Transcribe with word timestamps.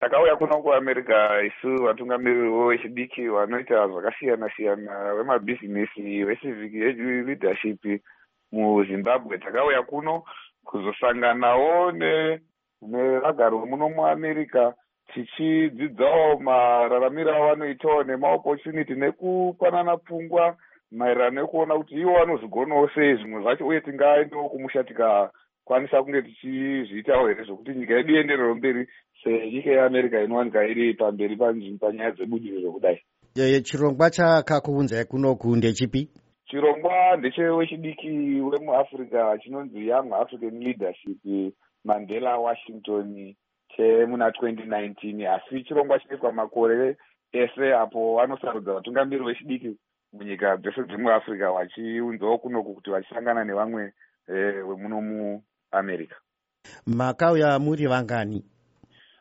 takauya 0.00 0.36
kuno 0.36 0.62
kuamerica 0.62 1.42
isu 1.46 1.84
vatungamiriri 1.84 2.50
vechidiki 2.68 3.28
vanoita 3.28 3.88
zvakasiyana 3.88 4.50
siyana 4.56 5.14
vemabhizinesi 5.14 6.24
vecivic 6.24 6.72
leadership 7.26 8.02
muzimbabwe. 8.52 9.38
Takauya 9.38 9.82
kuno 9.82 10.22
kuzosanganawo 10.64 11.92
nevagari 12.82 13.56
vemuno 13.58 13.88
muamerica 13.88 14.74
tichidzidzawo 15.14 16.38
mararamiro 16.38 17.34
avanoitawo 17.34 18.02
nemaopportunity 18.04 18.94
nekupanana 18.94 19.96
pfungwa 19.96 20.56
maererano 20.90 21.40
nekuona 21.40 21.74
kuti 21.74 21.94
ivo 21.94 22.12
vanozvigonawo 22.12 22.88
sei. 22.94 23.14
Zvimwe 23.14 23.42
zvacho 23.42 23.66
uye 23.66 23.80
tingaendewo 23.80 24.48
kumusha 24.48 24.84
tikakwanisa 25.68 26.02
kunge 26.02 26.22
tichizviitawo 26.22 27.28
here 27.28 27.44
zvokuti 27.44 27.74
nyika 27.74 27.94
yedu 27.94 28.14
ienderero 28.14 28.54
mberi 28.54 28.88
senyika 29.24 29.70
yeamerica 29.70 30.24
inowanika 30.24 30.66
iri 30.66 30.94
pamberi 30.94 31.36
panyaya 31.36 32.10
dzebudiriro 32.10 32.72
kudai 32.72 33.02
chirongwa 33.62 34.10
chakakuunzai 34.10 35.04
kunoku 35.04 35.56
ndechipi? 35.56 36.08
Chirongwa 36.46 37.16
ndechewechidiki 37.16 38.10
wemuafrica 38.40 39.38
chinonzi 39.42 39.88
young 39.88 40.12
african 40.12 40.58
leadership 40.58 41.52
mandela 41.84 42.36
washington 42.36 43.34
chemuna 43.76 44.28
2019 44.28 45.34
asi 45.34 45.64
chirongwa 45.64 45.98
chinoitwa 45.98 46.32
makore 46.32 46.96
ese 47.32 47.74
apo 47.74 48.16
vanosarudza 48.16 48.72
vatungamiri 48.72 49.24
vechidiki 49.24 49.76
munyika 50.12 50.56
dzese 50.56 50.82
dzemuafrica 50.82 51.52
vachiunzawo 51.52 52.38
kunoku 52.38 52.74
kuti 52.74 52.90
vachisangana 52.90 53.44
nevamwe 53.44 53.92
vemuno 54.28 55.42
muamerica 55.72 56.16
makauya 56.86 57.58
muri 57.58 57.86
vangani? 57.86 58.44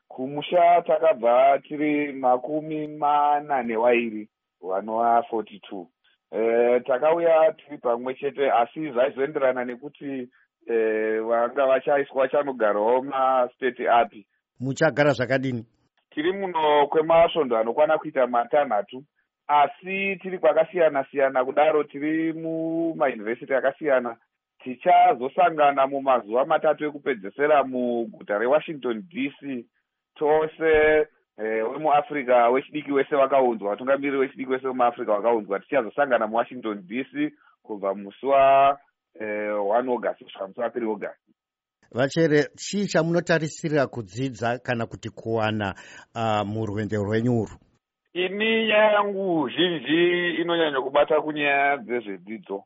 Kumusha 0.08 0.82
takabva 0.82 1.60
tiri 1.60 2.14
makumi 2.14 2.88
mana 2.88 3.64
newairi 3.64 4.30
vanova 4.62 5.23
42 5.31 5.86
e, 6.31 6.80
takauya 6.80 7.54
tiri 7.54 7.78
pamwe 7.78 8.16
chete 8.16 8.52
asi 8.52 8.92
zvaizoenderana 8.92 9.66
nekuti 9.66 10.30
e, 10.67 10.76
vanga 11.20 11.66
vachaiswa 11.66 12.22
vachanogarawo 12.22 13.02
mastate 13.02 13.89
api. 13.89 14.28
Muchagara 14.59 15.11
zvakadini? 15.11 15.66
Tiri 16.09 16.34
muno 16.34 16.88
kwemasvondo 16.88 17.58
anokwana 17.58 17.98
kuita 17.98 18.28
matanhatu 18.28 19.04
asi 19.48 20.16
tiri 20.16 20.39
kwakasiyana 20.39 21.06
siyana 21.11 21.45
kudaro 21.45 21.84
tiri 21.84 22.34
mumayunivhesiti 22.34 23.54
akasiyana 23.54 24.17
tichazosangana 24.63 25.88
mumazuva 25.88 26.45
matatu 26.45 26.86
ekupedzesera 26.86 27.63
muguta 27.63 28.38
rewashington 28.38 29.03
dc 29.11 29.66
tose 30.16 31.08
wemuafrica 31.38 32.45
eh, 32.47 32.53
wechidiki 32.53 32.91
wese 32.91 33.16
vakaunzwa 33.16 33.69
vatungamiriri 33.69 34.17
wechidiki 34.17 34.52
wese 34.52 34.67
wemuafrica 34.67 35.11
vakaunzwa. 35.14 35.59
Tichazosangana 35.59 36.27
muwashington 36.27 36.88
dc 36.88 37.33
kubva 37.64 37.95
musi 37.95 38.25
wa1 38.25 38.77
eh, 39.22 39.89
august 39.89 40.23
kusvika 40.23 40.47
musi 40.47 40.59
wa3 40.59 40.83
august 40.83 41.19
vachere 41.92 42.44
chii 42.55 42.88
chamunotarisirira 42.88 43.88
kudzidza 43.88 44.59
kana 44.59 44.86
kuti 44.86 45.09
kuwana 45.09 45.75
uh, 46.16 46.47
murwendo 46.47 47.03
rwenyu 47.03 47.42
urwu? 47.42 47.58
Ini 48.14 48.67
nyaya 48.67 48.92
yangu 48.92 49.49
zhinji 49.49 50.30
inonyanya 50.42 50.81
kubata 50.81 51.21
kunyaya 51.21 51.77
dzezvedzidzo 51.77 52.64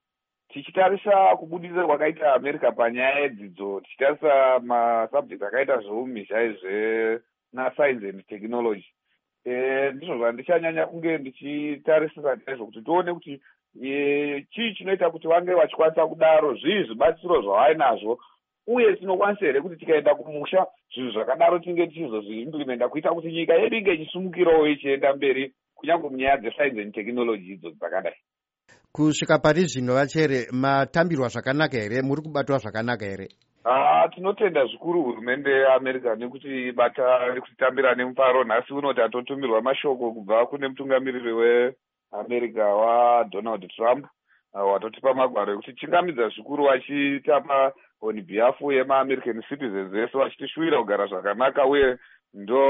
tichitarisa 0.54 1.36
kubudirira 1.36 1.88
kwakaita 1.88 2.34
america 2.34 2.72
panyaya 2.76 3.20
yedzidzo 3.20 3.82
tichitarisa 3.82 4.60
masubject 4.60 5.44
akaita 5.44 5.78
zveumhizha 5.78 6.44
izvenascience 6.44 8.10
and 8.10 8.28
technology. 8.28 8.86
E, 9.46 9.92
ndizvo 9.92 10.18
zvandichanyanya 10.18 10.86
kunge 10.86 11.18
ndichitarisisa 11.18 12.38
chaizvo 12.38 12.66
kuti 12.66 12.82
tione 12.82 13.14
kuti 13.14 13.42
e, 13.84 14.46
chii 14.52 14.74
chinoita 14.74 15.10
kuti 15.10 15.28
vange 15.28 15.54
vachikwanisa 15.54 16.08
kudaro 16.08 16.56
zvii 16.56 16.84
zvibatsiro 16.84 17.42
zvavainazvo 17.42 18.20
uye 18.68 18.96
tinokwanisa 18.96 19.46
here 19.46 19.62
kuti 19.62 19.76
tikaenda 19.76 20.16
kumusha 20.16 20.68
zvinhu 20.94 21.12
zvakadaro 21.12 21.60
tinge 21.60 21.88
tichizozviimplimenta 21.88 22.90
kuita 22.90 23.10
kuti 23.10 23.32
nyika 23.32 23.54
yedu 23.54 23.78
inge 23.78 23.94
ichisumukirawo 23.94 24.68
ichienda 24.68 25.16
mberi 25.16 25.54
kunyange 25.76 26.10
munyaya 26.10 26.38
dzescience 26.38 26.82
and 26.82 26.94
technology 26.94 27.54
idzo 27.54 27.70
dzakadai 27.70 28.16
kusvika 28.94 29.40
pari 29.40 29.66
zvino 29.66 29.94
vachere 29.94 30.48
matambirwa 30.52 31.28
zvakanaka 31.28 31.78
here? 31.78 32.02
Muri 32.02 32.22
kubatwa 32.22 32.58
zvakanaka 32.58 33.06
here? 33.06 33.28
Haa 33.64 34.08
tinotenda 34.08 34.66
zvikuru 34.66 35.04
hurumende 35.04 35.50
yeamerica 35.52 36.16
nekuti 36.18 36.72
bata 36.72 37.34
rekutitambira 37.34 37.96
nemufaro 37.96 38.44
nhasi 38.44 38.74
uno 38.74 38.94
tatotumirwa 38.94 39.62
mashoko 39.62 40.12
kubva 40.12 40.46
kune 40.46 40.68
mutungamiriri 40.68 41.34
weamerica 41.34 42.66
wadonald 42.66 43.68
trump 43.76 44.06
watotipa 44.54 45.14
magwaro 45.14 45.54
ekuti 45.54 45.74
chingamidza 45.74 46.30
zvikuru 46.30 46.66
vachitapa 46.66 47.74
on 48.02 48.22
behalf 48.22 48.62
yemaamerican 48.62 49.44
citizens 49.50 49.92
vese 49.92 50.18
vachitishuvira 50.18 50.78
kugara 50.80 51.08
zvakanaka 51.08 51.66
uye 51.66 51.98
ndo 52.34 52.62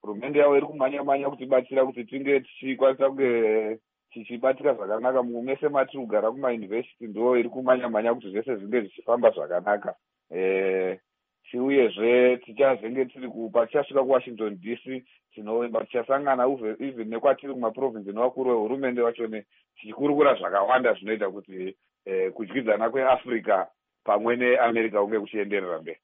hurumende 0.00 0.38
yavo 0.38 0.56
iri 0.56 0.66
kumhanya 0.66 1.04
manya 1.04 1.30
kutibatsira 1.30 1.86
kuti 1.86 2.04
tinge 2.04 2.40
tichikwanisa 2.40 3.08
kunge 3.08 3.78
tichibatika 4.12 4.74
zvakanaka. 4.74 5.22
Mumese 5.22 5.68
matiri 5.68 5.98
kugara 5.98 6.30
kumayunivhesiti 6.30 7.06
ndo 7.06 7.36
iri 7.36 7.48
kumhanya 7.48 7.88
manya 7.88 8.14
kuti 8.14 8.30
zvese 8.30 8.56
zvinge 8.56 8.80
zvichifamba 8.80 9.30
zvakanaka. 9.30 9.94
E, 10.30 11.00
uyezve 11.54 12.36
tichazenge 12.36 13.04
tiri 13.04 13.28
kupa 13.28 13.66
tichasvika 13.66 14.04
kuwashington 14.04 14.58
dc 14.60 15.04
tinovimba 15.34 15.84
tichasangana 15.84 16.44
even 16.78 17.08
nekwatiri 17.08 17.52
kumaprovinsi 17.52 18.12
nevakuru 18.12 18.50
vehurumende 18.50 19.02
vachone 19.02 19.44
tichikurukura 19.76 20.34
zvakawanda 20.34 20.92
zvinoita 20.92 21.30
kuti 21.30 21.76
e, 22.04 22.30
kudyidzana 22.30 22.90
kweafrica 22.90 23.66
pamwe 24.04 24.36
neamerica 24.36 25.00
kunge 25.00 25.20
kuchienderera 25.20 25.78
mberi 25.80 26.00